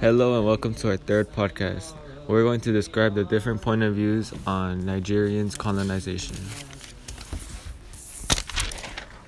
[0.00, 1.92] Hello and welcome to our third podcast.
[2.28, 6.36] We're going to describe the different point of views on Nigerians' colonization.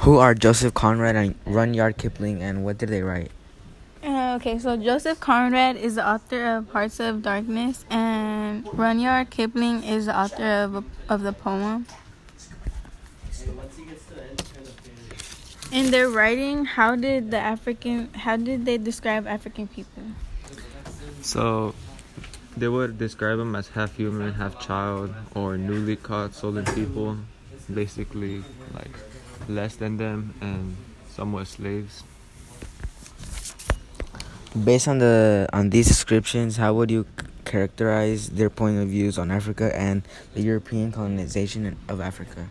[0.00, 3.30] Who are Joseph Conrad and Rudyard Kipling, and what did they write?
[4.02, 9.84] Uh, okay, so Joseph Conrad is the author of Hearts of Darkness, and Rudyard Kipling
[9.84, 11.86] is the author of of the poem.
[15.70, 20.02] In their writing, how did the African how did they describe African people?
[21.22, 21.74] So,
[22.56, 27.18] they would describe them as half human, half child, or newly caught stolen people,
[27.72, 28.42] basically
[28.74, 28.92] like
[29.48, 30.76] less than them and
[31.10, 32.02] somewhat slaves.
[34.64, 37.04] Based on the on these descriptions, how would you
[37.44, 40.02] characterize their point of views on Africa and
[40.32, 42.48] the European colonization of Africa?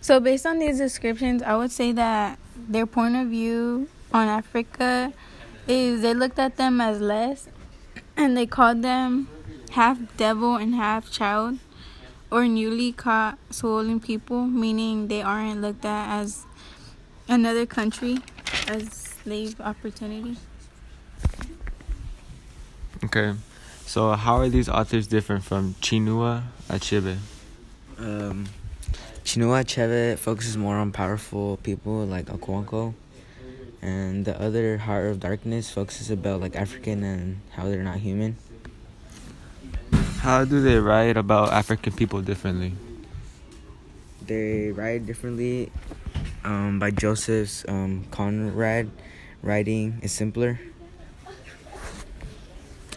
[0.00, 5.12] So, based on these descriptions, I would say that their point of view on Africa
[5.66, 7.46] is they looked at them as less
[8.18, 9.28] and they called them
[9.70, 11.58] half devil and half child
[12.30, 16.44] or newly caught stolen people, meaning they aren't looked at as
[17.28, 18.18] another country
[18.66, 20.36] as slave opportunity.
[23.04, 23.34] Okay,
[23.86, 27.16] so how are these authors different from Chinua Achebe?
[27.98, 28.46] Um,
[29.24, 32.94] Chinua Achebe focuses more on powerful people like Okonkwo,
[33.82, 38.36] and the other Heart of Darkness focuses about like African and how they're not human.
[40.20, 42.74] How do they write about African people differently?
[44.26, 45.70] They write differently.
[46.44, 48.90] Um, by Joseph's um, Conrad,
[49.42, 50.58] writing is simpler.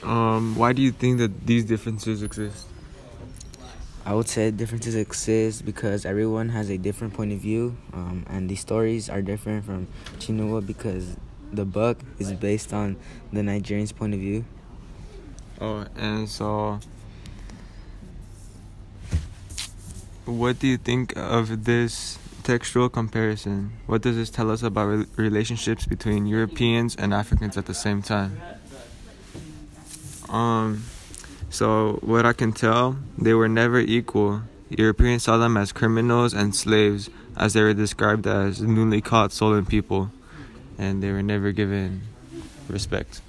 [0.03, 2.70] Um, why do you think that these differences exist?
[4.05, 8.49] I would say differences exist because everyone has a different point of view, um, and
[8.49, 11.17] the stories are different from Chinua because
[11.53, 12.97] the book is based on
[13.31, 14.45] the Nigerian's point of view.
[15.59, 16.79] Oh, and so
[20.25, 23.71] what do you think of this textual comparison?
[23.85, 28.01] What does this tell us about re- relationships between Europeans and Africans at the same
[28.01, 28.41] time?
[30.29, 30.83] Um,
[31.51, 34.43] so, what I can tell, they were never equal.
[34.69, 39.65] Europeans saw them as criminals and slaves, as they were described as newly caught stolen
[39.65, 40.11] people,
[40.77, 42.03] and they were never given
[42.69, 43.19] respect.